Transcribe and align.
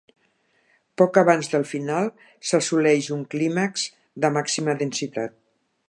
Poc 1.01 1.19
abans 1.23 1.51
del 1.51 1.65
final 1.73 2.09
s'assoleix 2.53 3.11
un 3.17 3.23
clímax 3.35 3.85
de 4.25 4.33
màxima 4.41 4.77
densitat. 4.83 5.39